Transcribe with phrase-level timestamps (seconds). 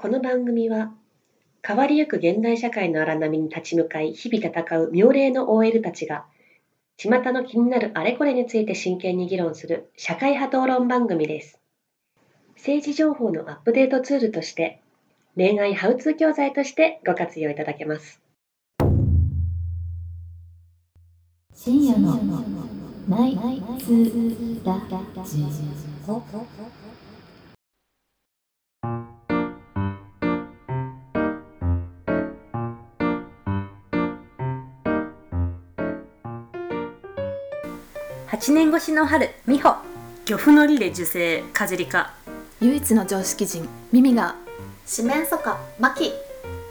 [0.00, 0.94] この番組は
[1.62, 6.24] 変わりゆく現代社会の荒波に立ち向かい日々戦う妙齢の OL たちが
[6.96, 11.60] 巷の気になるあれこれについて真剣に議論する社会派討論番組です。
[12.56, 14.80] 政治情報のアップデートツールとして
[15.36, 18.22] 恋愛ハウツー教材としてご活用いただけます。
[21.52, 22.18] 深夜の
[23.06, 25.42] ナイツラジ
[26.08, 26.79] オ。
[38.40, 39.76] 8年越しの春美穂。
[40.26, 42.12] 漁夫の利で受精カジリカ
[42.60, 44.34] 唯一の常識人ミミが。
[44.86, 46.12] 四面楚歌マキ。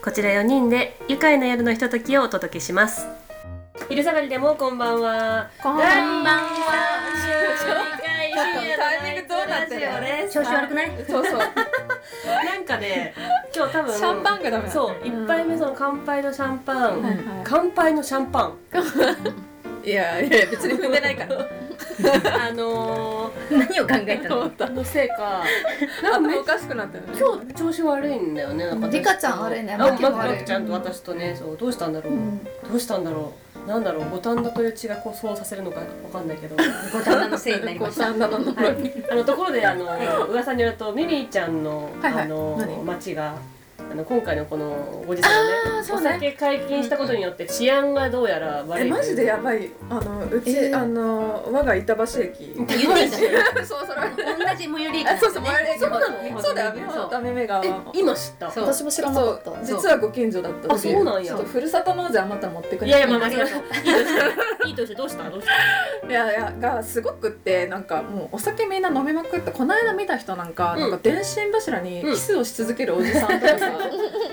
[0.03, 3.07] こちら4人で愉快な夜のひとときをお届けします。
[3.89, 5.49] 昼下がりでもこんばんは。
[5.61, 6.39] こんばんは。
[8.77, 10.91] タイミングどうなってる調子悪くない？
[11.07, 13.13] そうそうなんかね
[13.53, 17.17] 今日多分シャンパンがダメそう一杯目その乾杯のシャンパン、はいはい。
[17.43, 18.53] 乾杯のシャンパン。
[19.83, 21.37] いやいや別に踏んでないから
[22.31, 24.49] あの何を考えたの？
[24.49, 25.43] ー、のせいか。
[26.01, 27.19] なんかおかしくなってるね。
[27.19, 28.65] 今日調子悪いんだよね。
[28.65, 32.43] なんかリカちゃん悪いねあマキマキちゃんと私とねそうどうしたんだろう、うん。
[32.43, 33.33] どうしたんだろ
[33.65, 33.67] う。
[33.67, 36.55] なんだろう五反田という血がこうそうさせるのかわかんないけど。
[36.93, 38.11] 五反田のせいになりました。
[38.11, 39.03] 五反田の呪い。
[39.11, 39.85] あのところであの
[40.27, 42.23] 噂によるとミミちゃんの、はいはい。
[42.23, 42.83] あの何？
[42.83, 43.35] 町が
[43.91, 46.11] あの今回のこのご時世のねおあーそうね。
[46.13, 49.71] 酒解禁したことによって治安がどうやら悪いえマジでやばい。
[49.89, 50.79] あのうち、えー。
[50.79, 52.53] あの我が板橋駅。
[52.55, 55.79] 言っていいんだそうそれ 同じ最寄り駅あそうそう最寄り駅。
[55.79, 56.41] そうなの？
[56.41, 56.73] そうだよ。
[56.93, 57.61] そうダメ目が。
[57.65, 58.51] え今知った？
[58.51, 58.65] そう。
[58.65, 59.51] 私も知らなかった。
[59.51, 59.57] そう。
[59.63, 60.73] 実はご近所だった。
[60.73, 61.33] あそうなんや。
[61.33, 62.89] ちょっとふるさと納税余ったら持ってくれ。
[62.89, 64.95] いやいやまあまあいいとしていいとして。
[64.95, 65.29] どうした？
[65.29, 66.07] どうした？
[66.07, 70.91] いやいやがすごくってなんかもうお酒みんな飲みまくってこの間見た人なんか,、うんなん。
[70.91, 73.71] か電信柱にうんキスをし続けるおじさんとかさ、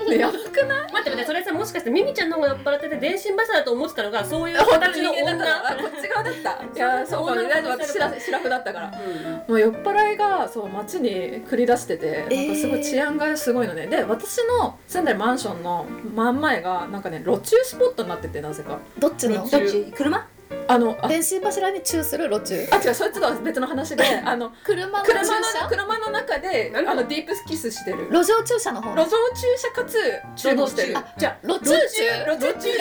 [0.09, 0.91] ね やばくない？
[0.93, 5.71] 待って待ってそれさもしかしてミミちゃんの方が酔っ払ってて電信柱だと思ってたのがそういう形の女？
[5.71, 6.63] あこっち側だった。
[6.75, 8.93] いやそうか女の子大丈夫私シラシラフだったから。
[9.05, 18.79] うんもう酔っ払いがそう街に繰り出しててなんかすごい治安がすごいのね、で私の住んでるマンションの真ん前がなんかね路中スポットになっててなぜか。
[18.99, 19.35] どっちの？
[19.47, 19.85] どっち？
[19.95, 20.27] 車？
[20.67, 25.69] あのあ電信柱にチューする路中あ違うそいつとは別の話で あの車の駐車の車？
[25.69, 28.07] 車の中であのディープキスしてる。
[28.11, 28.91] 路上駐車の方？
[28.95, 29.97] 路上駐車かつ
[30.35, 30.97] 注文してる。
[30.97, 32.71] あじゃあ路中路中駐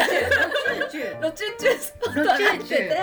[1.21, 2.99] 路中駐スポットになってて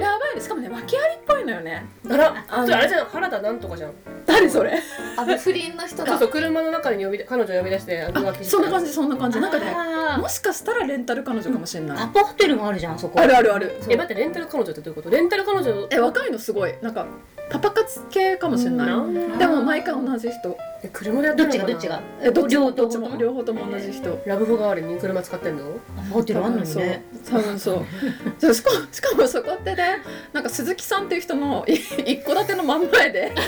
[0.00, 0.40] やばいね。
[0.40, 1.86] しかもね訳ありっぽいのよね。
[2.10, 2.44] あら。
[2.48, 3.06] あれあれじゃん。
[3.06, 3.92] 原田なんとかじゃん。
[4.26, 4.80] 誰それ？
[5.16, 6.06] あの不倫の人だ。
[6.06, 9.40] そうそう車の中に呼び出彼女呼び出して浮気してそんな感じそんな感じ。
[9.40, 11.98] なんかねあもしかしたらレンタル彼女かもしれない。
[11.98, 13.20] アパホテルもあるじゃんそこ。
[13.20, 13.80] あるあるある。
[13.88, 15.10] え待ってレンタル彼女ってどういうこと？
[15.10, 16.74] レンタル彼女え若いのすごい。
[16.82, 17.06] なんか
[17.50, 19.38] パパ活系かもしれない。
[19.38, 20.56] でも毎回同じ人。
[20.82, 21.78] え車でやってどっるのかな？
[21.78, 22.02] ちがどっちが？
[22.22, 22.72] えどっち両も。
[22.72, 24.22] どっち方ともも両方とも同じ人。
[24.26, 25.62] ラブホ代わりに車使ってんの？
[25.96, 27.04] アパホテルあんのにね。
[27.30, 27.84] 多分そう。
[28.38, 28.54] そう。
[28.54, 29.98] しかもしかもそこってね
[30.32, 33.32] なんか鈴木さんっていう人のい一戸建ての真ん前で。
[33.34, 33.44] 鈴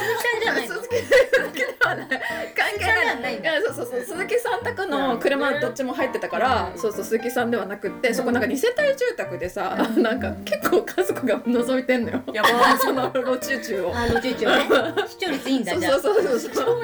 [0.00, 0.74] 木さんじゃないの？
[0.74, 2.18] 鈴木さんだけではない関
[2.78, 2.84] 係
[3.20, 4.04] ないいやそうそうそう。
[4.04, 12.22] 鈴木さん宅の車どっちも入ってたから、そうそう鈴木さんではなくって、そこなんか二世帯住宅でさ、なんか結構家族が覗いてんのよ。
[12.32, 12.78] やばー。
[12.78, 13.96] その路中中を。
[13.96, 14.68] あの中中ね。
[15.08, 16.00] 視聴率いいんだじゃあ。
[16.00, 16.82] そうそうそうそう。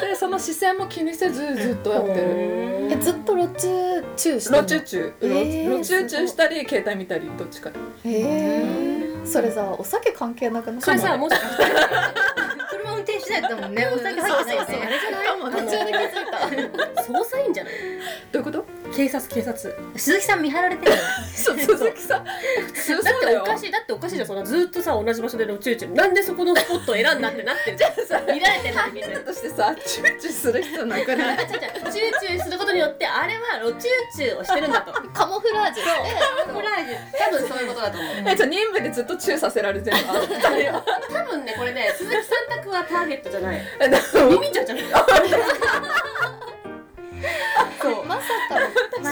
[0.00, 2.20] でその視線も気にせずずっとやってる。
[2.90, 4.62] えずっと路中駐してんの？
[4.62, 5.12] 路中中。
[5.20, 7.70] えー路中中したり携帯見たりどっちか。
[7.70, 10.82] へえそれさお酒関係なくない？
[10.82, 11.64] それさもしかして。
[12.70, 14.56] 車運転しないとだもんねお酒入ってない？
[14.56, 15.26] よねあれじゃない？
[15.26, 17.72] かもね途中で気づいた捜査員じゃない
[18.32, 18.64] どういうこと？
[18.94, 19.74] 警察警察。
[19.96, 21.02] 鈴木さん見張られてるよね
[21.34, 22.24] そう鈴木さん。
[22.74, 23.02] そう。
[23.02, 24.26] だっておかしいだっておかしいじゃん。
[24.28, 31.60] そんなずっとさ同じ場所で路中中なんでそこのスポットを選んだってなってるじゃんさ見られてないみたいなとしてさチューチューする必要なくないチュー
[31.90, 34.92] チューすることによってあれは路中中をしてるんだと。
[35.12, 36.96] カモフラージュカモフラージュ。
[37.18, 38.12] 多分そういうことだと思う。
[38.26, 40.12] えじゃあ任務でずっとチューさせられてる多
[41.24, 43.60] 分ねこれね鈴木さん宅はターゲットじゃない。
[44.30, 44.84] ミミちゃんじゃない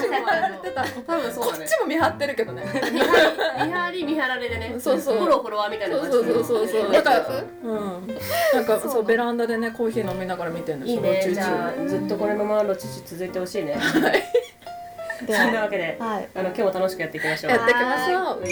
[0.03, 0.61] 私もや
[1.07, 1.59] 多分そうだね。
[1.59, 3.21] こっちも見張ってるけどね見張
[3.61, 4.75] り見張り見張られでね。
[4.79, 5.19] そうそう。
[5.19, 6.35] フォローフォロワーみたいなそう感じ。
[6.35, 6.95] そうそうそうそう。
[6.95, 8.09] えだからうん。
[8.55, 11.83] なんかそうベランダでねコーヒー飲みながら見てるんですいいねじゃ中。
[11.85, 13.77] あずっとこのまま路中中続いてほしいね。
[15.27, 16.29] でそんなはわけではい。
[16.35, 17.53] あの今日も楽しくやっていきましょう。
[17.53, 18.43] やっていきましょう。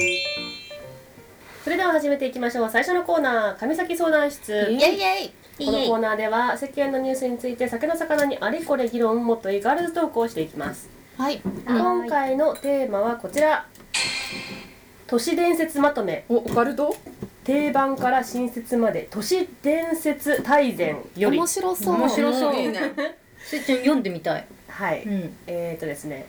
[1.65, 2.71] それでは始めていきましょう。
[2.71, 4.53] 最初のコーナー神崎相談室。
[4.71, 4.99] イエイ。
[4.99, 5.33] イエイ。
[5.59, 10.89] このコーナーでは世間のニュースについて酒の魚にあれこれ議論もっといいガールズトークをしていきます
[11.23, 11.41] はい。
[11.69, 13.65] 今回のテーマはこちら。
[15.07, 16.25] 都市伝説まとめ。
[16.29, 16.97] おオカルト？
[17.45, 19.07] 定番から新設まで。
[19.09, 21.39] 都市伝説大全より。
[21.39, 21.95] 面白そう。
[21.95, 22.57] 面白そう。
[22.57, 22.81] いいね。
[23.49, 24.45] ちょっと読んでみたい。
[24.67, 25.37] はい、うん。
[25.47, 26.27] えーとですね。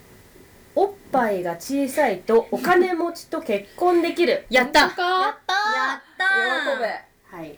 [0.75, 4.45] おっぱいが小さいとお金持ちと結婚できる。
[4.51, 4.81] やった。
[4.81, 6.25] やったやった
[6.75, 6.81] 喜
[7.33, 7.37] べ。
[7.37, 7.57] はい。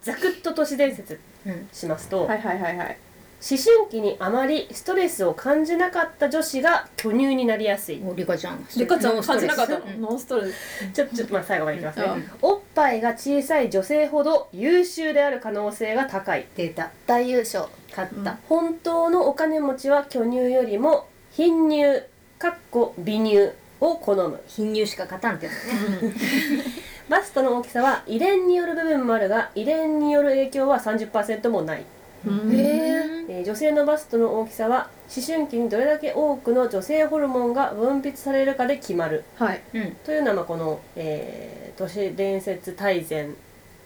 [0.00, 2.96] ざくっと都市伝説うんしますと、はいはいはいはい
[3.44, 8.00] 思春期にあまりストレスを感じなかった女子が巨乳になりやすい。
[8.06, 9.76] おリカちゃんリカちゃん感じなかった。
[9.76, 10.00] うん。
[10.00, 10.54] のノンストレス
[10.92, 12.30] ちょちょっとまあ最後までいきますね、うん。
[12.40, 16.46] おっぱいが小さい女性ほど優秀である可能性が高い。
[16.56, 16.90] 出た。
[17.06, 17.64] 大優勝。
[17.90, 18.38] 勝った。
[18.48, 22.02] 本当のお金持ちは巨乳よりも貧乳
[22.38, 23.50] かっこ美乳
[23.80, 24.40] を好む。
[24.46, 26.14] 貧乳しか勝たんってやつね。
[27.08, 31.84] バストの大きさは遺伝による部分もあるが遺伝による影響は30%もない、
[32.24, 32.91] うんえ
[33.32, 39.24] えー女性のバストの大きさは思春期にどれだけ多くの女性ホルモンが分泌されるかで決まる。
[39.36, 39.62] はい。
[39.72, 39.90] うん。
[40.04, 43.34] というのはまあこの、えー都市伝説大全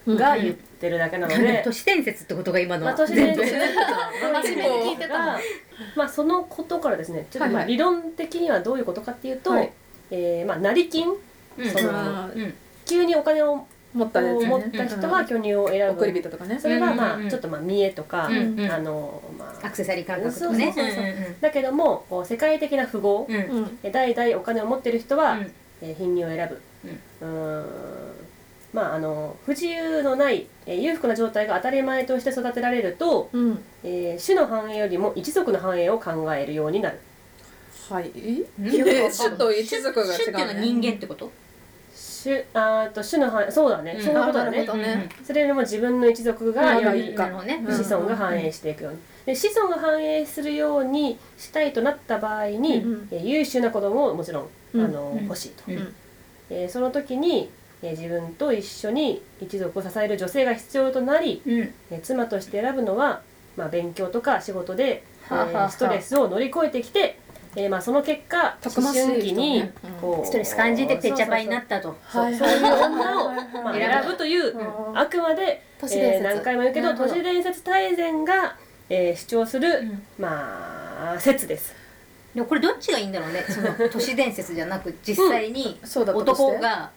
[0.09, 5.39] が言ってるだけなので、都市伝説ってことが今のまあ、は都市伝説全部話も聞いてたの
[5.95, 7.63] まあそのことからですねちょっとまあはい。
[7.63, 9.73] はい理論的にはどういうことかっていうと、はい。
[10.11, 11.07] えーまあ成金？
[11.59, 11.71] うん。
[11.71, 12.55] そのうん。
[12.85, 13.67] 急にお金を
[13.97, 14.47] 持ったやつね。
[14.47, 16.59] 持った人は巨乳を選ぶ、送り人とかね。
[16.61, 18.71] それはまあちょっとまあ見栄とか、うんうん。
[18.71, 19.67] あのまあ。
[19.67, 20.73] アクセサリー感覚とかね。
[20.75, 21.15] そうそうそうそう。
[21.41, 25.53] だけどもこう世界的な富豪、う代々お金を持ってる人は、うん。
[25.83, 26.61] えー貧乳を選ぶ、
[27.23, 27.67] うーん。
[28.73, 33.59] まああの不自由のない、えー裕福な状態が当たり前として育てられると、うん。
[33.85, 36.99] えー種の繁栄よりも一族の繁栄を考えるようになる。
[37.89, 38.11] はい。
[38.61, 40.25] 種と一族が違うね。
[40.25, 41.31] 種っていうのは人間ってこと？
[42.27, 44.03] 種あーと種の繁栄そうだね、うん。
[44.03, 44.67] そういうことだね。
[44.67, 45.09] ね。
[45.25, 47.15] それよりも自分の一族がより
[47.45, 47.63] ね。
[47.85, 48.99] 子孫が繁栄していくように。
[49.27, 54.85] で子孫が繁栄するようにしたいとなった場合に、うんえー優秀な子供をもちろん、うん。
[54.85, 55.25] あのうん。
[55.25, 55.95] 欲しいと、うん。
[56.51, 57.51] えーその時に、
[57.83, 61.59] えー自分と一緒に一族を支える女性が必要となり、うん。
[61.91, 63.23] えー妻として選ぶのは、
[63.57, 67.19] まあ、勉強とか仕事で、えーストレスを乗り越えてきて、
[67.59, 69.91] えーまあ、その結果思春期にうん。
[70.01, 71.97] こうストレス感じてぺちゃぱになったと。
[72.13, 72.59] そうそうそう。
[72.59, 73.33] いう女を、
[73.65, 74.99] まあ、選ぶという、うん。
[74.99, 78.57] あくまで、えー何回も言うけど都市伝説大全が、
[78.91, 80.03] えー主張する、ん。
[80.19, 81.75] まあ説です。
[82.35, 83.43] でもこれどっちがいいんだろうね。
[83.49, 86.91] その 都市伝説じゃなく実際に男が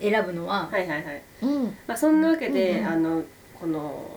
[0.00, 0.68] 選ぶのは。
[0.70, 1.22] はいはいはい。
[1.42, 1.76] うん。
[1.86, 2.86] まあそんなわけで、うん。
[2.86, 3.22] あの
[3.60, 4.08] この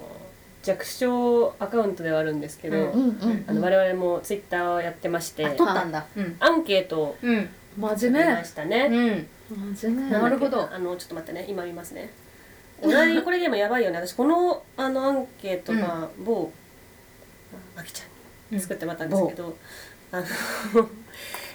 [0.64, 6.06] 弱小アカウントではあるんですけど、うんうんうんあの我々もツイッターをやってまして、あ取ったんだ。
[6.16, 6.36] うん。
[6.40, 7.50] アンケートをうん。
[7.78, 8.32] 真面目。
[8.32, 8.88] 見ましたね。
[9.50, 9.74] うん。
[9.76, 10.12] 真面目。
[10.12, 10.70] なるほど。
[10.72, 11.46] あのちょっと待ってね。
[11.50, 12.12] 今見ますね。
[12.82, 13.98] お題これでもやばいよね。
[14.06, 16.52] 私このあのアンケートが某
[17.76, 19.58] あきちゃんに作ってもらったんですけど、
[20.12, 20.26] あの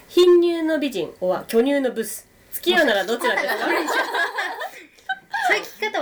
[0.08, 2.26] 貧乳の美人おは巨乳のブス。
[2.52, 3.66] 付き合うならどちらですか？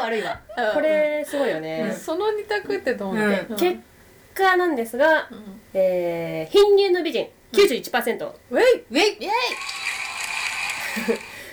[0.04, 0.40] 悪いわ。
[0.74, 1.92] これすごいよね。
[1.92, 3.32] その二択ってどうなの？
[3.50, 3.56] うん。
[3.56, 3.78] 結
[4.34, 5.60] 果なんですが、うん。
[5.74, 9.18] えー、貧乳の美人91%、ウェイウェイ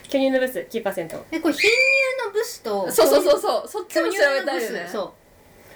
[0.10, 1.68] 巨乳のブス9%えこれ貧乳
[2.26, 3.68] のブスとそうそうそうそう。
[3.68, 4.88] そっちも調べたいよね。
[4.92, 5.14] そ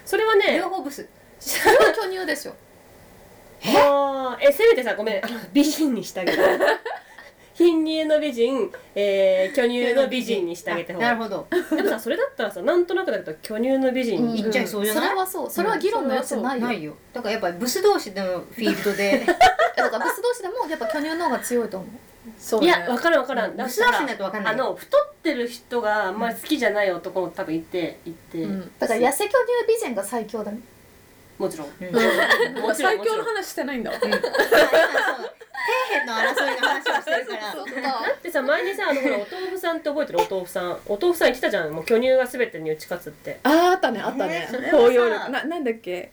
[0.04, 1.08] それはうね両方ブス。
[1.40, 2.54] それは巨乳ですよ。
[3.64, 5.22] もうえせめてさごめん。
[5.52, 6.38] 美人にしてあげて
[7.56, 11.48] 貧乳の美人、えー、巨乳の美人にしてあげてほしいなるほど。
[11.74, 14.26] でもさそれだったらさなんとなくだけど巨乳の美人。
[14.28, 15.04] に、言っちゃいそうじゃない？
[15.04, 16.66] それはそうそれは議論のやつじゃないよ。
[16.66, 19.26] ないよだからやっぱりブス同士のフィールドでえ
[19.80, 21.90] だからブス同士でもやっぱ巨乳の方が強いと思う。
[22.38, 28.70] そういや分からん分からん、だブス同士になると分かんないあの太ってる人があんまり好きじゃない男も多分いていて、うん。
[28.78, 30.58] だから痩せ巨乳美人が最強だね。
[31.38, 31.68] もちろん。
[31.68, 31.94] うん。
[32.60, 32.96] もちろん。
[32.96, 33.92] 最強の話してないんだ。
[33.92, 34.10] わうん
[35.56, 37.52] 底辺の争いの話をしてるから。
[37.52, 37.72] そっか
[38.22, 40.18] でさ前にさあのほらお豆腐さんって覚えてる？
[40.20, 40.78] お豆腐さん。
[40.86, 41.72] お豆腐さん言ってたじゃん。
[41.72, 43.40] もう巨乳が全てに打ち勝つって。
[43.42, 44.46] あーあったねあったね。
[44.50, 45.30] えーそれはさ包容力。
[45.30, 46.10] ななんだっけ？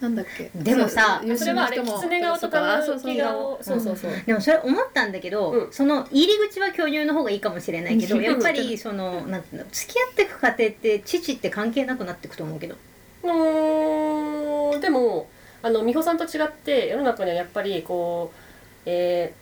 [0.00, 0.50] なんだっけ？
[0.54, 3.12] でもさそうそれはあれ狐顔とかあそうそう。
[3.12, 4.10] 浮顔そうそうそう。
[4.26, 5.72] でもそれ思ったんだけど、うん。
[5.72, 8.22] その入り口は巨乳の方がいいかもしれないけど、うん。
[8.22, 12.76] やっぱりそのなんていうの付き合っていく過程って父って関係なくなっていくと思うけど。
[13.24, 15.28] うーんでも
[15.62, 18.38] あの美穂さんと違って世の中にはやっぱりこう
[18.84, 19.32] え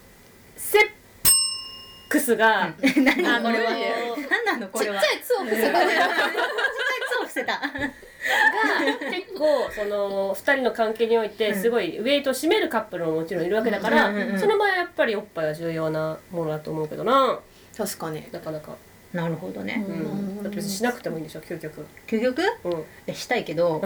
[0.57, 0.83] ー、セッ
[2.11, 3.27] クスが、 何？
[3.27, 3.71] あのこれは。
[3.71, 3.77] ー
[4.29, 4.69] 何なの？
[4.69, 5.01] これは。
[5.01, 5.81] ちっちゃい「つ」を伏せた。
[5.81, 5.97] ちっちゃい
[7.09, 7.53] 「つ」を伏せた。
[7.53, 14.39] が結構その2人の関係においてすごいウェイトを占めるカップルももちろんいるわけだから、うんうんうんうん。
[14.41, 17.39] その場合はやっぱりおっぱいは重要なものだと思うけどな。
[17.77, 18.23] 確かに。
[18.31, 18.73] なかなか、
[19.13, 19.99] なるほどね、ううん。
[19.99, 22.41] ん、だって別にしなくてもいいんでしょ究極、究極？
[22.65, 23.83] うん、えしたいけど。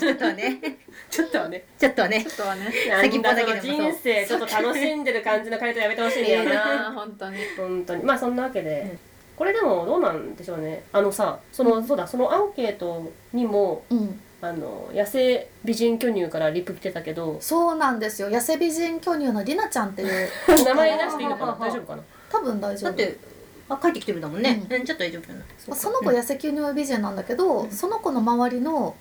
[0.00, 0.60] ちょっとはね。
[1.08, 1.64] ちょっとはね。
[1.78, 2.24] ちょっとはね。
[2.24, 2.72] ちょっとはね。
[3.02, 3.76] 先っぽだけでもそう。
[3.92, 6.92] 人生ちょっと楽しんでる感じの回答やめてほしいんだよな。
[6.92, 7.36] 本当に。
[7.56, 8.02] 本当に。
[8.02, 8.98] まあそんなわけで、うん。
[9.36, 10.82] これでもどうなんでしょうね。
[10.92, 14.20] あのさそのそうだそのアンケートにもうん。
[14.44, 17.38] あの野生美人巨乳からリプ来てたけど。
[17.40, 18.28] そうなんですよ。
[18.28, 20.28] 痩せ美人巨乳のりなちゃんっていう。
[20.64, 21.52] 名前出していいのかな？
[21.60, 22.02] 大丈夫かな？
[22.28, 22.90] 多分大丈夫。
[22.90, 23.16] だって
[23.72, 24.66] あ帰ってきてるんだもんね。
[24.68, 28.94] ううんちょっと大丈夫かなまあその子痩せ巨乳美人なんだけど、その子の周りの、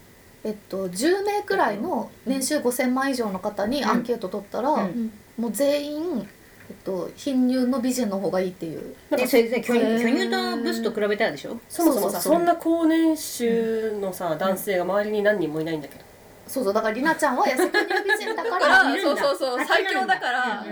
[0.43, 5.11] えっと、10名くらいの年収5000万以上の方にアンケート取ったら、うん。
[5.37, 6.27] もう全員、
[6.69, 8.95] えっと、貧乳の美人の方がいいっていう。
[9.09, 11.59] でそれで巨乳とブスと比べたらでしょ？
[11.69, 12.33] そもそもさそうそうそう。
[12.35, 16.05] そんな高年収のさ男性が周りに何人もいないんだけど
[16.51, 19.59] そうそうだからりなちゃんは痩せ巨乳美人だか だからそうそうそう。
[19.59, 20.63] あ最強だから。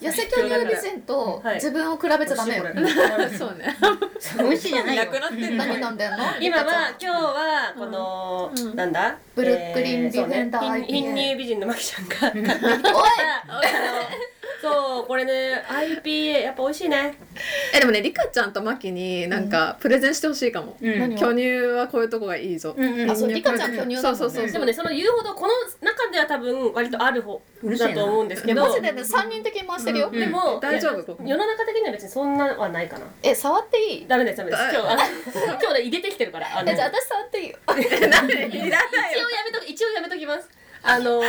[0.00, 1.54] 痩せ巨乳美人とはい。
[1.56, 2.94] 自分を比べちゃダメよ、美味し
[3.34, 3.76] いそうね。
[4.38, 5.04] 美味しいじゃないよ。
[5.04, 5.64] なくなってんの。
[5.66, 6.16] 何飲んでんの？
[6.40, 6.64] 今は
[6.98, 8.76] 今日はこの、うん。
[8.76, 9.16] なんだ？
[9.34, 12.96] ブルックリンディフェンダーえそうね IPA 貧乳美人のマキちゃんが買ってきた。
[12.96, 13.04] おい
[14.72, 17.14] そうこれね IPA やっぱ美味しいね。
[17.74, 20.76] えでもねリカちゃんとマキになんかプレゼンしてほしいかも。
[20.80, 20.98] うん。
[20.98, 22.74] 何巨乳はこういうとこがいいぞ。
[22.76, 23.96] うんうんあそうリカちゃん巨乳だもんね。
[23.96, 28.62] そうそうそうでもねその言うほどこの中では多分割とある方だと思うんですけど。
[28.66, 30.20] マジでね3人的に回してるよ、うん。
[30.20, 31.16] でも大丈夫？
[31.24, 33.06] 世の中的には別にそんなはないかな。
[33.22, 34.06] え触っていい？
[34.08, 34.62] ダメですダメです。
[34.72, 35.02] 今日あの
[35.60, 36.70] 今日ね入れてきてるからあの。
[36.70, 37.56] えじゃあ私触っていいよ。
[37.66, 40.48] なんでいらないよ一応やめと一応やめときます。
[40.82, 41.20] あの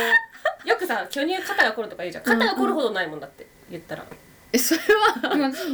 [0.64, 2.24] よくさ巨乳肩が凝るとか言うじゃん。
[2.24, 4.04] 肩が凝るほどないもんだって言ったら。
[4.50, 5.12] えそれは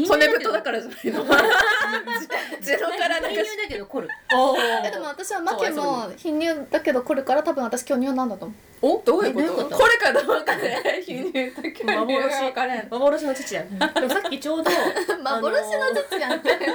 [0.09, 1.25] 骨太だからじゃないの？
[2.61, 4.09] ゼロからなんか貧乳だけど凝る。
[4.35, 9.03] おえでも私はマケも貧乳だけどこれから多分私巨乳なんだと思うお？
[9.05, 9.71] どういうこと？
[9.71, 9.77] と？
[9.79, 11.03] これからどうかね。
[11.07, 12.89] 貧乳と巨乳が分かれん。
[12.91, 13.79] 幻の父やん。
[13.79, 14.71] でもさっきちょうど
[15.23, 16.35] 幻の父やん。
[16.35, 16.67] ってね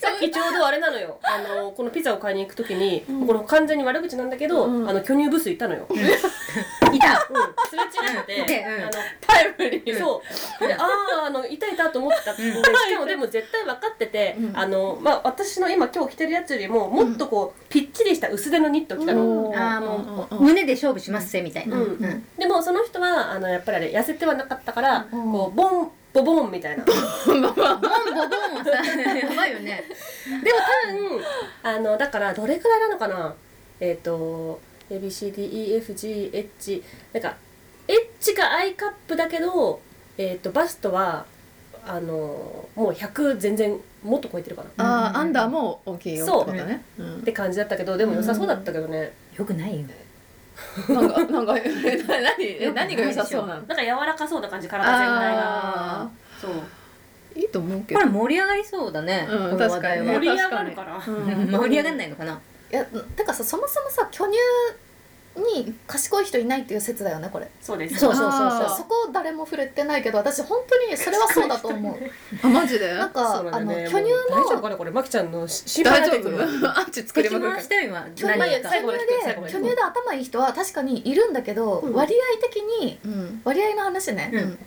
[0.00, 1.18] さっきちょうどあれなのよ。
[1.22, 4.88] あのこのピザを買いに行くときに、この完全に悪口なんだけど、うん。
[4.88, 6.04] あの巨乳ブスいたのよ、うん、す
[6.92, 7.28] いた。
[7.72, 8.82] れ違って、うん。
[8.82, 9.98] あのタイムリー。
[9.98, 10.22] そ
[10.60, 10.66] う。
[10.66, 10.78] であ
[11.22, 12.32] ああのいたいたと思ってた。
[12.34, 12.36] ん。
[12.36, 14.58] で、うんしかもでも絶対分かってて、うん。
[14.58, 19.56] あのまあ私の今今日着てるやつよりももっとこう、ぴっちりした薄手のニット着たの、うん。
[19.56, 20.44] ああもううん。
[20.46, 21.76] 胸で勝負しますせみたいな。
[21.76, 21.82] うん。
[21.82, 22.26] うん。
[22.38, 25.32] でもその人はあのやっぱりあれ痩せてはなかったから、うん。
[25.32, 26.84] こうボンボボンみたいな。
[26.84, 27.78] でもボンボボンは
[28.64, 29.84] さやばいよね。
[30.28, 31.20] 多分
[31.62, 33.34] あのだからどれくらいなのかな？
[33.80, 37.36] えっ、と ABCDEFGH なんか
[37.88, 39.80] H か I カップだけど、
[40.18, 41.24] えー、とバストは
[41.84, 45.08] あのもう100全然もっと超えてるかな。
[45.08, 46.84] あーアンダーも大きいよってことね。
[46.98, 47.02] う。
[47.02, 47.16] ん。
[47.18, 49.86] って感じだったけどでも良さそうだったけどね、よくないよ
[50.88, 52.44] なんかなんかえな何？
[52.60, 53.62] え何が良さそうなの？
[53.62, 55.42] なんか柔らかそうな感じ体全体が
[56.02, 56.50] あそう。
[57.34, 58.00] ーいいと思うけど。
[58.00, 60.06] これ盛り上がりそうだねうんこの話題は確かに。
[60.06, 60.96] 盛り上がるから。
[60.96, 61.50] うん。
[61.50, 62.40] 盛り上がんないのかな。
[62.70, 64.34] いやてかさそもそもさ巨乳
[65.36, 67.48] に賢い人いないっていう説だよねこれ。
[67.60, 67.98] そうです。
[67.98, 68.76] そうそうそうそう。
[68.78, 71.96] そこ誰も触れてないけど私本当にそれはそうだと思う。
[72.42, 72.94] あマジで？
[72.94, 74.90] なんかあんだよねの巨乳の大丈夫かなこれ。
[74.90, 76.78] まきちゃんのし心配大丈夫？
[76.78, 78.62] アンチ作り敵まくる巨乳で
[79.50, 81.94] 巨乳で頭いい人は確かにいるんだけど、うん。
[81.94, 83.40] 割合的にうん。
[83.44, 84.58] 割合の話ね、うん。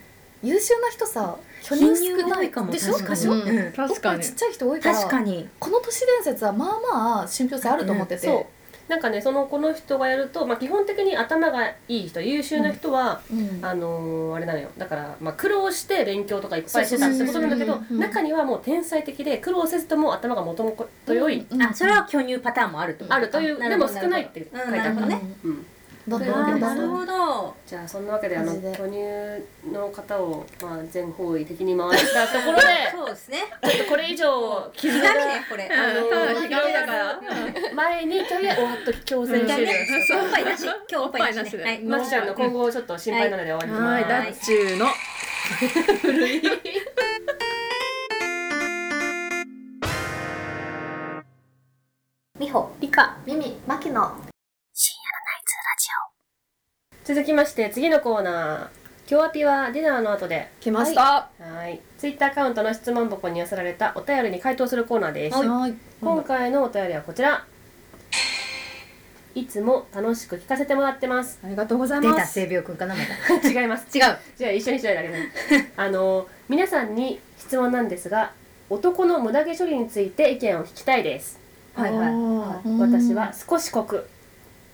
[0.49, 2.71] 優秀な人さ巨貧乳少ない乳多いかも。
[2.71, 2.93] でしょ？
[2.93, 3.15] 確かに。
[3.15, 4.23] でしょ確かに。
[4.23, 5.47] ちっちゃい人多いから確かに。
[5.59, 8.45] この都市伝説はまあまあ信憑性あると思ってて、そう
[8.87, 13.65] なんかねそのこの人がやると、まあ、基本的に頭がいい人優秀な人は、うん。
[13.65, 14.69] あのーあれなのよ。
[14.77, 25.65] だから、まあ、苦労して勉強とかいっぱいしてたってことなんだけど中にはもう天才的で苦労せずとも頭がもともと良い、うんあそれは巨乳パターンもあるとあるというでも少ないって書いてあるなるほどねうん、
[26.07, 27.55] だとあ思うだと思うーなるほど。
[27.65, 33.39] じゃあそんなわけであの巨乳の方を、まあ、全方位的に回した ところでそうですね。
[33.63, 35.69] ちょっとこれ以上気絆ががねこれ。
[35.71, 37.19] あのただから
[37.73, 39.71] 前にとりあえずおっと強制終了
[40.21, 40.63] おっぱいなし。
[40.65, 41.63] 今日おっぱいなしおっぱいなしで。
[41.63, 41.79] はい。
[41.79, 44.09] まきちゃんの今後ちょっと心配なので終わります、はい。
[44.09, 44.87] ダッチューの。
[52.37, 54.24] 美穂理科耳マキの
[57.05, 58.67] 続きまして次のコーナー。
[59.07, 60.49] 今日アピはディナーの後で。
[60.59, 61.29] 来ました。
[61.37, 61.79] はい。
[61.99, 65.73] ツイッターアカウントの質問箱に寄せられたお便りに回答するコーナーです、はい。
[66.01, 67.45] 今回のお便りはこちら。
[69.35, 71.39] いつも楽しく聞かせてもらってます。
[71.45, 72.19] ありがとうござい出ます。
[72.21, 73.01] た性病くんかなま
[73.39, 73.47] た。
[73.61, 73.85] 違います。
[73.95, 74.17] 違う。
[74.35, 75.15] じゃあ一緒にしないであげて
[75.77, 78.31] あの皆さんに質問なんですが
[78.67, 81.39] 男の無駄毛処理について意見を聞きたいです。
[81.75, 82.09] はいは
[82.65, 82.79] い。
[82.79, 84.07] 私は少し濃く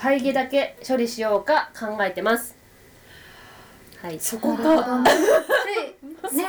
[0.02, 2.56] パイ毛だけ処理しようか考えてます。
[4.02, 4.20] はい。
[4.20, 5.14] そこがど ね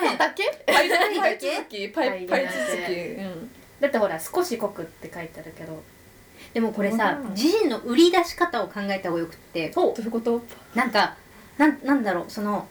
[0.01, 0.45] ねだけ？
[0.67, 1.57] パイパだけ？
[1.57, 3.51] 続きパイパイ続きうん。
[3.81, 5.83] だってほら少し濃くって書いてあるけど。
[6.55, 9.71] でもこれさ自身の売り出し方を考えた方がよくって。
[9.73, 9.95] そう。
[9.95, 10.43] どういうこと？
[10.75, 11.17] なんか
[11.59, 12.67] なんなんだろうその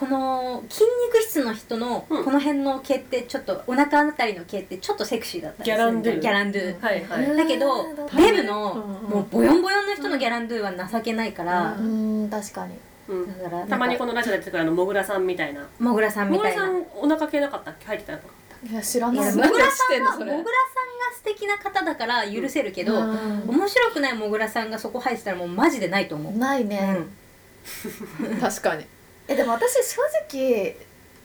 [0.00, 2.24] この筋肉質の人のうん。
[2.24, 6.20] この辺の毛ってちょっとお腹あたりの毛ってちょっとセクシーだったりするギャランドゥ。
[6.20, 6.80] ギャランドゥ。
[6.80, 12.30] はいはい、うんだけどうんデブのうんもうボヨンボヨンの人のギャランドゥは情けないからう、ん。
[12.30, 12.74] 確かに。
[13.08, 15.68] うん、だからたまにこののラジオで出てくるあのもぐらさんみたいな。
[15.78, 16.62] もぐらさんみもぐたいな。
[16.62, 17.86] らさんお腹系なかったっけ？
[17.86, 18.18] 入ってたの。
[18.70, 19.34] いや知らない。
[19.34, 20.32] もぐらしてんのそれ。
[20.32, 23.44] もぐらさんが素敵な方だから許せるけど、うん。
[23.48, 26.98] 面白くないもぐらさんがそこ入ってたらもうマジでないと思う、ないね、
[28.40, 28.84] 確かに
[29.30, 30.74] えでも私正直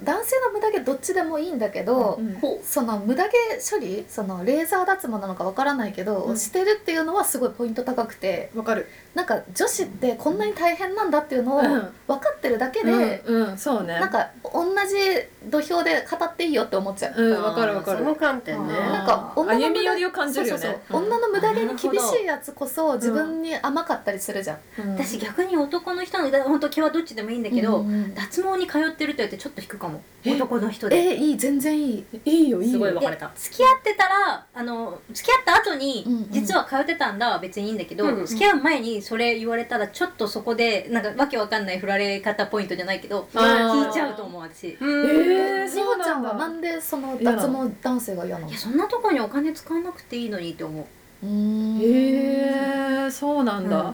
[0.03, 3.37] 男性の無駄毛どっちでもいいんだけど、うんほその無駄毛
[3.69, 6.37] 処理そのレーザー脱毛なのかわからないけど、うん。
[6.37, 8.87] してるっていうのはすごいポイント高くてわかる。
[9.13, 11.65] なんか女子ってこんなに大変なんだっていうのをうん。
[12.07, 13.93] 分かってるだけで、うんうんそうね。
[13.99, 17.21] なんか同じ土俵で語っていいよって思っちゃう。
[17.21, 17.99] うんわかるわかる。
[17.99, 18.73] その観点ね。
[18.73, 20.61] なんか女の無駄歩み寄りを感じるよね。
[20.61, 21.01] そうそうそう。
[21.01, 21.07] うん。
[21.07, 24.81] 女の無駄毛に厳しいやつこそ自分に甘かったりするじゃん。
[24.81, 24.93] うん。
[24.95, 28.15] 私逆に男の人のだ本当毛はどっちでもいいんだけど、うんうん。
[28.15, 30.01] 脱毛に通ってると言ってちょっと引くかも。
[30.23, 30.95] え男の人で。
[30.95, 32.05] えいい全然いい。
[32.25, 32.71] いいよいいよ。
[32.73, 33.27] すごい分かれた。
[33.27, 36.31] で付き合ってたらあの付き合った後に、うんうん。
[36.31, 43.83] 実は通ってたんだは別にいいんだけど、うんうん付き合う前にそれ言われたらちょっとそこでなんかわけわかんない振られ方ポイントじゃないけどあー。
[43.83, 44.69] 引いちゃうと思う私。
[44.69, 48.51] いうんえーみほちゃんはなんでその脱毛男性が嫌なの？
[48.51, 48.57] や？
[48.57, 50.85] そんなとこにお金使わなくていいのにって思う。
[51.25, 51.79] うーん。
[51.81, 53.93] へえそうなんだ。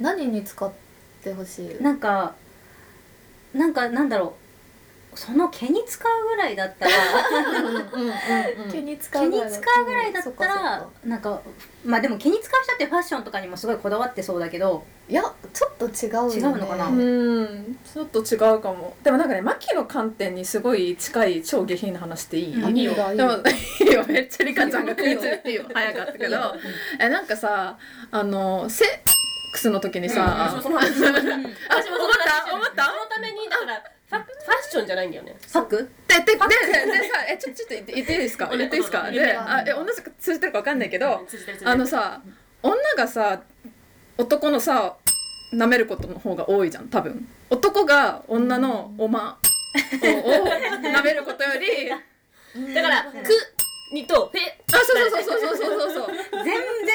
[0.00, 0.70] 何に使っ
[1.22, 1.82] てほしい？
[1.82, 2.34] なんか
[3.54, 4.45] なんかなんだろう
[5.16, 6.92] その毛に使うぐらいだったら
[8.70, 11.40] 毛に使毛にうぐらいだ使うぐらいだったらかなんか
[11.84, 15.22] まあでも毛に使う人ってファッションとかにもすごいこだわってそうだけどいや
[15.54, 16.36] ちょっと違うよね。
[16.36, 16.88] 違うのかな？
[16.88, 17.78] うん。
[17.92, 18.96] ちょっと違うかも。
[19.02, 22.76] でもなんかねマキの観点にすごい近い超下品な話っていい、うん。
[22.76, 22.92] いいよ。
[22.92, 23.36] いいでもい
[23.88, 24.04] いよ。
[24.06, 25.64] めっちゃリカちゃんが食いついてよ。
[25.72, 26.36] 早かったけど。
[27.00, 27.78] えなんかさ
[28.10, 28.88] あのセッ
[29.52, 30.28] クスの時にさ、うん。
[30.28, 31.20] 私もその話私も思っ
[32.24, 32.52] た？
[32.52, 32.84] 思った？
[32.84, 35.36] そのためにだからファファッションじゃないんだよね。
[35.40, 35.76] ファック？
[36.08, 38.48] でででででさえちょちょっと言って言っていいですか？
[38.56, 39.08] 言っていいですか？
[39.08, 41.26] うんであえ同じく通じてるか分かんないけど
[41.64, 42.20] あのさ
[42.62, 43.42] 女がさ
[44.16, 44.96] 男のさ
[45.52, 47.28] 舐めることの方が多いじゃん多分。
[47.50, 49.38] 男が女のおま
[50.02, 52.00] をを舐めることよりあ
[52.74, 53.12] だから「く」
[53.94, 54.38] にと「ぺ」
[54.68, 56.54] そうそうそうそうそうそうそう全然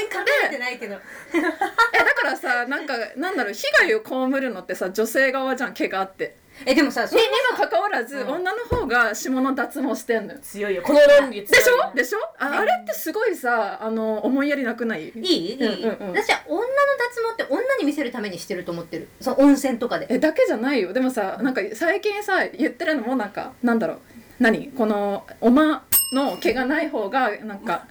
[0.10, 0.96] 考えてないけど。
[1.34, 8.28] えだからさなんかなんだろう被害を被るのってさ女性側じゃん毛があってえでもさそにれにもかかわらず、うん。
[8.30, 10.34] 女の方が下の脱毛してんの。
[10.34, 12.20] よ強いよこの論理強いでしょでしょ？
[12.40, 15.10] ああれってすごいさあの思いやりなくない？
[15.10, 16.18] いいいい、うんうんうん。
[16.18, 19.08] 私は女の脱毛って女に見せるためにしてると思ってる。
[19.20, 20.08] その温泉とかで。
[20.10, 20.94] えだけじゃないよ。
[20.94, 24.00] でもさなんか最近さ言ってるのもなんかなんだろう。
[24.40, 24.70] 何？
[24.70, 27.88] このおまの毛がない方がなんか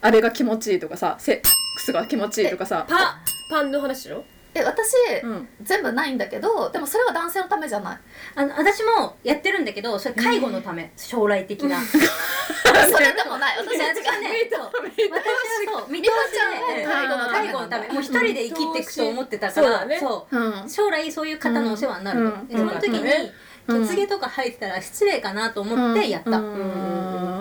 [0.00, 2.86] あれが気持ちいいとかさセックスが気持ちいいとかさ。
[2.88, 5.48] パパンの話しろえ私、うん。
[5.62, 7.98] 全部ないんだけどでもそれは男性のためじゃない。
[8.34, 11.78] あの私もやってるんだけどそれ介護のため、将来的な。
[12.90, 13.58] それでもない。
[13.58, 14.30] 私は違うね。
[14.58, 14.70] は
[15.72, 15.90] そう。
[15.90, 17.20] 見通しで美穂ちゃん。
[17.20, 17.88] は介護のため。
[17.88, 20.36] もう一人で生きていくと思ってたからそうだねそう。
[20.36, 20.68] うん。
[20.68, 22.48] 将来そういう方のお世話になると、うん。
[22.48, 23.32] でその時に
[23.68, 23.86] うん。
[23.86, 26.44] 血毛とか生えてたら失礼かなと思ってやった、うん。
[26.44, 26.48] う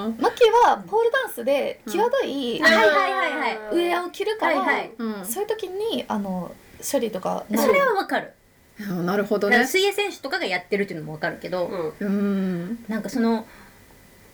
[0.10, 0.18] ん。
[0.20, 2.64] マキはポールダンスで際どい、うん。
[2.64, 3.58] はいはいはいはい。
[3.72, 4.92] ウェアを着るから、はいはい。
[4.98, 5.26] うん。
[5.26, 8.34] そういう時にあの処理とかそれはわかる、
[8.82, 9.66] あなるほどね。
[9.66, 12.08] 水泳選手とかがやってるっていうのもわかるけど、うん。
[12.08, 12.86] うん。
[12.88, 13.46] なんかその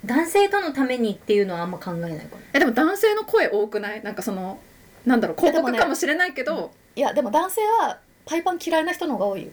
[0.05, 4.03] 男性とのためにっていうのはあんま考えないかもえでも男性の声多くない？
[4.03, 4.59] なんかその
[5.05, 9.49] なんだろう広告かもしれないけど、いやでも男性はパイパン嫌いな人の方が多いよ。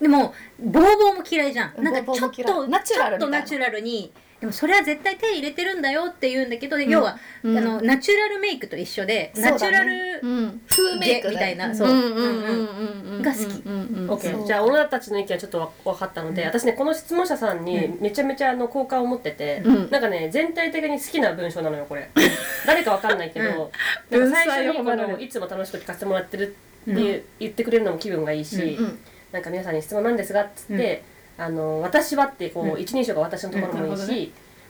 [0.00, 1.74] でもボーボーも嫌いじゃん。
[1.76, 4.12] うんなんかちょっボーボーも嫌といナチュラルちょっとみたいなナチュラルに
[4.44, 7.56] でもそれは絶対手入れてるんだよって言うんだけど、要は、うん。
[7.56, 10.60] あのナチュラルメイクと一緒で、ナチュラルうん。
[10.68, 11.76] 風メイクみたいなうん。
[11.76, 11.88] そう。
[11.88, 13.22] うんうんうんうんうん。
[13.22, 14.46] が好き。
[14.46, 19.90] じゃあ女たちの意見はちょっとわ分かったので、私ねこの質問者さんにうめちゃめちゃあの好感を持ってて、うん。
[19.90, 22.10] なんかね全体的に好きな文章なのよこれ。
[22.66, 23.72] 誰かわかんないけど、
[24.10, 26.54] なんか最初にこ文才を褒められるのいつも楽しく聞かせてもらってる
[26.90, 28.98] って言ってくれるのも気分がいいし、うん
[29.32, 31.02] なんか皆さんに質問なんですがっつって、
[31.36, 32.80] あの私はってこう、うん。
[32.80, 34.06] 一人称が私のところもいいし、うん。
[34.06, 34.28] なるほどね。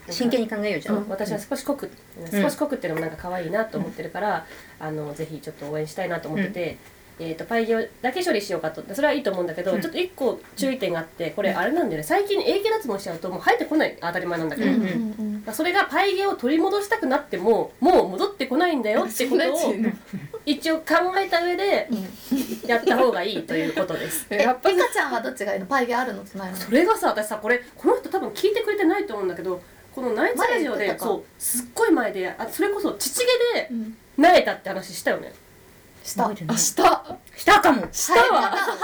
[0.09, 1.89] 真剣に考えようじゃん、私は少し濃く、
[2.31, 4.45] 少し濃くっていうのもなんか可愛いなと思ってるから、
[4.79, 6.77] あのぜひちょっと応援したいなと思ってて、
[7.19, 9.81] えー、とパイゲをだけ処理しようかとそれはいいと思うんだけど、うん。
[9.81, 12.03] ちょっと一個注意点があってこれあれなんだよね。
[12.03, 14.85] 最近永久脱毛しちゃうともう生えてこない当たり前なんだけど、うんうんう
[15.23, 19.73] んそれがパイゲを取り戻したくなってももう戻ってこないんだよってことを
[20.45, 20.83] 一応考
[21.17, 21.87] えた上で
[22.65, 24.25] やった方がいいということです。
[24.31, 25.65] えやっぱリカちゃんはどっちがいいの？
[25.65, 26.57] パイゲあるのとないの？
[26.57, 29.61] それがさ私さこれこの人多分聞いてくれてないと思うんだけど
[29.93, 33.25] このナイツラジオでそうすっごい前であそれこそ父毛
[33.59, 33.97] でうん。
[34.17, 35.27] なえたって話したよね。
[35.27, 35.44] した
[36.13, 36.55] 覚えてない。
[36.55, 37.87] あしたしたかも。
[37.91, 38.51] したははい。
[38.51, 38.75] 生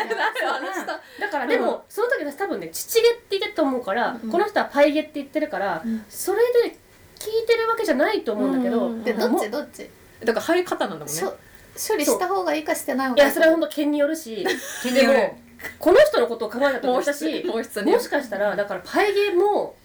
[0.00, 4.30] え方だよなしただからでも、その時私多分ね父毛って言ってると思うから、うん。
[4.30, 6.04] この人はパイ毛って言ってるから、うん。
[6.08, 6.76] それで
[7.18, 9.04] 聞いてるわけじゃないと思うんだけど、うん。
[9.04, 9.88] でどっもちどっち？
[10.24, 11.20] だから生え方なんだもんね。
[11.20, 11.36] しょ
[11.74, 14.46] 処理した方がいいかしてない方いがいやそれは本当毛によるし。
[14.82, 15.12] 気による。
[15.12, 15.38] でも
[15.78, 19.76] この人のことを考えたともう私一つもしかしたらだからパイ毛も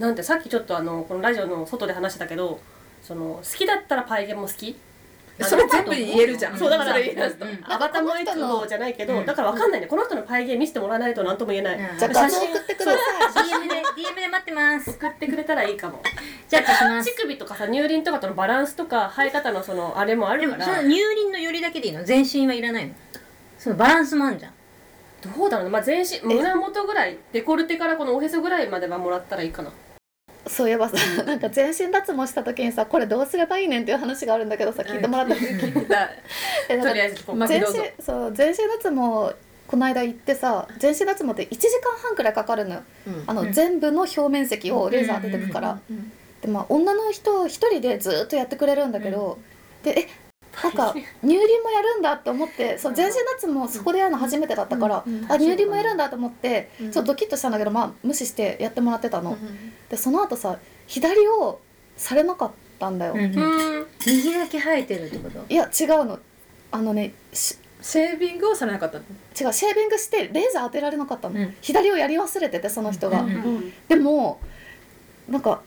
[0.00, 2.58] なんてさっきちょっとあのこのラジオの外で話してたけど
[3.00, 4.76] その好きだったらパイ毛も好き
[5.40, 6.56] それ全部言えるじゃん。
[6.56, 6.96] そうだから
[7.64, 9.26] アバタモエクボじゃないけど、うん。
[9.26, 9.86] だからわかんないね。
[9.88, 11.98] この人のパイ毛見せてもらわないと何とも言えない、うん。
[11.98, 12.92] じゃあ画像送ってくだ
[13.32, 13.48] さい。
[13.48, 14.90] DM で DM で待ってます。
[14.92, 16.00] 送ってくれたらいいかも。
[16.48, 17.10] ジャッジします。
[17.10, 20.66] 乳首とかさ乳輪とかとのバランスとか生え方のそのあれもあでるから。
[20.66, 22.04] もその乳輪の寄りだけでいいの？
[22.04, 22.94] 全身はいらないの？
[23.58, 24.52] そのバランスもあんじゃん。
[25.36, 29.72] どうだろうな、まあ、全身胸元ぐらいデコルテからこのおへそぐらいまではもらったらいいかな
[30.46, 36.10] そういえばさ なんか全身脱毛した時にさこれどうすればいいねんっていう話があるんだけどさ聞いてもらってもだ
[36.68, 36.84] えなん。
[36.84, 39.34] かとりあえず聞こう全身そう全身脱毛
[39.66, 42.82] この間行ってさ全身脱毛って1時間半くらいかかるのよ。
[43.26, 43.52] あの、うん。
[43.52, 45.78] 全部の表面積をレーザー当ててくから、
[46.42, 49.38] でまあ女の人一人でずっとやってくれるんだけど、
[49.82, 50.08] でえ
[50.62, 59.36] なんか乳輪もやるんだって思ってそう全身脱毛そこでやるの初めてだったから、あ乳輪もやるんだと思って、うんちょっとドキッとしたんだけどまあ無視してやってもらってたの、
[59.88, 61.60] でその後さ左を
[61.96, 66.18] されなかったんだよ、右だけ生えてるってこといや違うの
[66.70, 73.24] あのねしシェービングをされなかったの違うシェービングしてレーザー当てられなかったの、うん左をやり忘れててその人が、
[73.88, 74.40] でも
[75.28, 75.62] なんか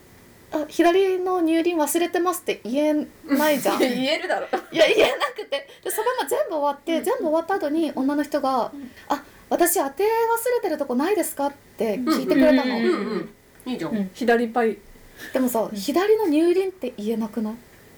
[0.51, 3.83] あ左の乳輪忘れてますって言えないじゃん。
[3.83, 4.47] い 言えるだろ。
[4.71, 5.67] や言えなくて。
[5.83, 8.71] でそれが全部終わって、全部終わった後に女の人が
[9.09, 10.07] 「あ私当て忘
[10.55, 12.85] れてるとこないですか?」って聞いてくれたの、うん。
[12.85, 13.33] うんうん
[13.65, 14.09] いいじゃん、うん。
[14.13, 14.77] 左パイ
[15.33, 17.51] でもさ、左の乳輪って言えなくな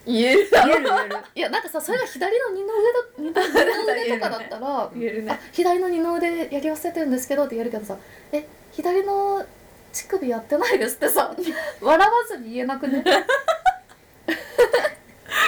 [0.08, 0.14] い？
[0.14, 0.70] 言えるだろ。
[0.74, 1.16] 言える言える。
[1.36, 2.74] いやなんかさそれが左の二の
[3.20, 5.40] 腕だ二の腕とかだったらあ言えるね。
[5.52, 7.98] 左の二の腕やり忘れてるんですけどって言えるけどさ
[8.32, 9.46] え左の
[9.92, 11.36] 乳首やってないですってさ。
[11.82, 13.04] 笑わずに言えなくね？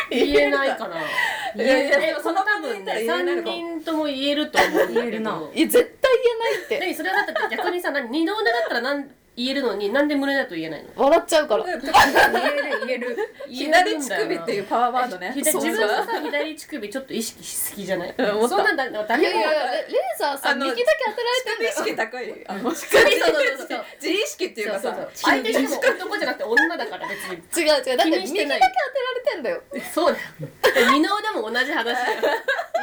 [0.10, 0.96] 言えないかな。
[1.56, 2.16] 言えない。
[2.22, 4.94] その多分ね3人とも言えると思う。
[4.94, 5.42] 言えるな。
[5.54, 6.80] え絶対言えないって。
[6.80, 10.89] 何それはだって逆にさ何二の腕だったらなん言えるのになんで胸だと言えないの？
[10.96, 11.63] 笑っちゃうから。
[11.63, 11.84] 言える
[12.86, 13.17] 言える。
[13.50, 19.56] 左乳首っていうパワーワードね自分のさ左乳首ちょっと意識しすぎじゃないそんなんだいやいやいやレ
[19.88, 29.63] レーザーさあの右だけ当てられてんだよ意識高いあのそうそうそうそう自意識っていうかさそうそうそう相手しかも男じゃなくて女だから別に違う違うだって気にしてない右だけ当てられてんだよ
[29.94, 32.20] そうだよ二の腕も同じ話だよ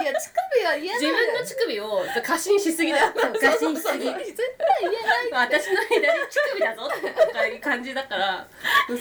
[0.03, 6.83] いや乳首は言えない自分の乳首を過信しすぎだよ過信しすぎ絶対言えない私の左乳首だぞ。
[6.83, 8.47] とかいう感じだから。
[8.87, 8.99] それ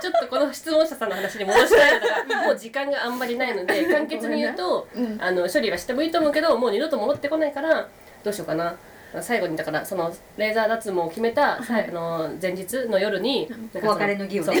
[0.00, 2.46] ちょっとこの質問者さんの話に戻したいから。
[2.46, 5.18] もう時間があんまりないので簡潔に言うと、うん。
[5.20, 7.88] あの処理はしてもいいと思うけどもう二度と戻ってこないから
[8.24, 8.76] どうしようかな。
[9.22, 13.50] 最後にだからそのレーザー脱毛を決めた、さあの前日の夜に
[13.82, 14.60] お別れの儀をね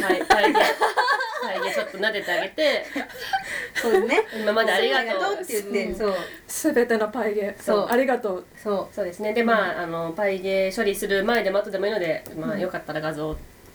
[1.42, 2.84] はいでちょっと撫でてあげて。
[3.80, 4.24] そうね。
[4.40, 5.34] 今までありがとう。
[5.40, 6.14] って言ってそう。
[6.46, 7.54] すべてのパイゲ。
[7.60, 7.88] そう。
[7.88, 8.46] ありがとう。
[8.56, 9.32] そそうですね。
[9.32, 13.28] でまああのパイゲ処理する前でも後でもいいので、まあよかったら画像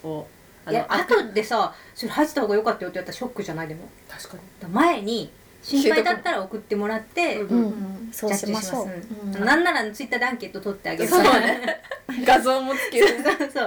[0.04, 0.28] を
[0.65, 3.88] あのういや後でさそれ入ってた方が良かったよって言ったらショックじゃないでも。
[4.10, 4.41] 確かに。
[4.62, 7.47] だ前に心配だったら送ってもらってうん。
[7.47, 7.63] うん。
[7.63, 8.30] うんそう。
[8.30, 8.67] ジャッジします。
[8.67, 9.45] しましょううん。
[9.45, 11.10] なんならツイッターでアンケート取ってあげる。
[11.10, 11.82] そうね。
[12.26, 13.08] 画像もつける。
[13.08, 13.49] そうそう。
[13.49, 13.62] そ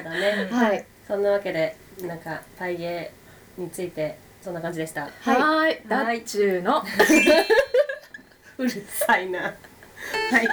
[0.00, 0.48] うだね。
[0.50, 0.84] はい。
[1.06, 1.74] そんなわけで
[2.06, 3.10] なんかパイゲ
[3.56, 5.08] についてそんな感じでした。
[5.20, 5.40] はい。
[5.40, 5.82] はい。
[5.88, 6.82] ダッチューの。
[8.58, 9.40] うるさいな。
[9.40, 10.48] はい。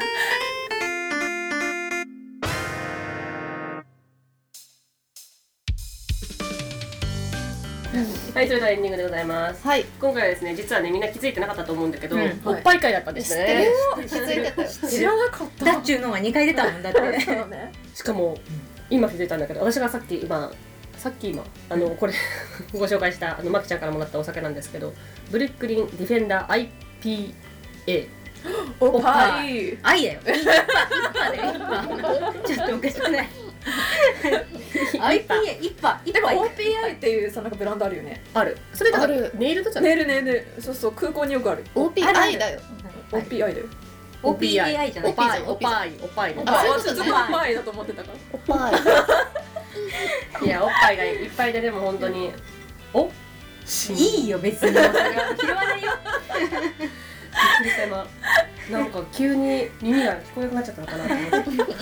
[8.33, 9.65] はい、それではエンディングでございます。
[9.65, 9.85] はい。
[10.01, 12.41] 今回はですね、実はね、みんな気づいてなかったと思うんだけど、うん。
[12.43, 15.65] おっぱい会だったんです知ってたよ知らなかった。
[15.65, 17.21] ダッチューのが2回出たもんだって。
[17.21, 17.71] そうね。
[17.93, 18.37] しかも、
[18.89, 20.51] 今気づいたんだけど、私がさっき今、
[21.05, 22.13] さっき今、あの、これ
[22.73, 24.91] ご紹介した、あの、まきちゃんからもらったお酒なんですけど、
[25.29, 28.07] ブルックリンディフェンダー IPA。
[28.79, 29.69] おっぱぱい。
[29.69, 30.19] い愛だよ。
[32.47, 33.29] ちょっとおかしくない。
[34.97, 38.23] IPA 一派一でも派 OPI っていうさなんかブランドあるよね。
[38.33, 38.57] ある。
[38.73, 40.47] それだからネイルとじゃないネイルネイル。
[40.59, 41.63] そうそう空港によくある。
[41.75, 42.59] OPI だよ。
[43.11, 43.55] OPI だよ。
[44.23, 45.11] OPI じゃない。
[45.11, 46.41] おぱい、おぱい、おぱいの。
[46.47, 48.17] ああ私ずっと OPI だと思ってたから。
[48.33, 48.39] おっ
[48.71, 48.81] ぱい
[50.43, 52.31] いや、おっぱいがいっぱいで、でも本当に。
[52.93, 53.09] お？
[53.89, 54.67] いいよ別に。
[54.69, 54.93] それは
[55.39, 55.91] 拾わないよ。
[56.37, 57.83] びっくりした。
[57.85, 58.07] 今
[58.71, 61.73] なんか急に耳が聞こえなくなっちゃったのかなと思って。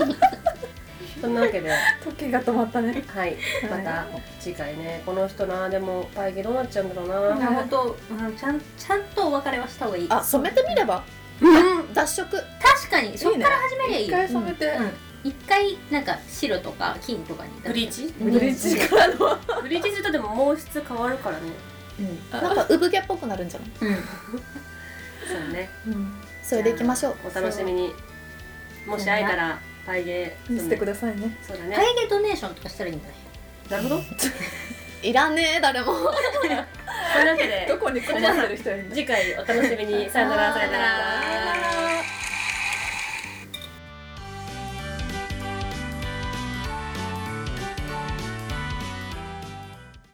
[1.21, 1.69] そんなわけで。
[1.69, 2.97] は時が止まったね。
[2.97, 3.03] い。
[3.69, 4.07] また
[4.39, 5.01] 次回ね。
[5.05, 7.47] この人なでもパイゲどうなっちゃうんだろうな。
[7.47, 10.07] 本当うんちゃんちゃんとお別れはした方がいい。
[10.09, 11.03] あ染めてみれば。
[11.41, 11.93] うん。
[11.93, 12.29] 脱色。
[12.31, 13.17] 確かに。
[13.17, 14.07] そっから始めりゃいい。
[14.07, 14.65] 一回染めて。
[14.67, 14.91] うん
[15.23, 18.13] 一回なんか白とか金とかにブリーチ？
[18.19, 18.89] ブリーチ。
[18.89, 21.43] からのブリーチ するとでも毛質変わるからね。
[22.31, 23.69] なんか産毛っぽくなるんじゃない？
[23.93, 23.95] うん。
[23.95, 24.03] そ
[25.49, 25.69] うね。
[26.43, 27.15] それでいきましょう。
[27.31, 27.93] お楽しみに。
[28.85, 31.37] もし会えたらパイゲ見せてくださいね。
[31.47, 31.75] そうだね。
[31.75, 33.13] パイゲドネーションとかしたらいいんだね。
[33.69, 34.01] なるほど。
[35.01, 35.85] いらねえ誰も。
[35.93, 36.65] というわ
[37.37, 38.95] けで どこに困ってる人いるんだ。
[38.95, 40.09] 次回お楽しみに。
[40.09, 40.53] さよなら。
[40.53, 41.92] さよなら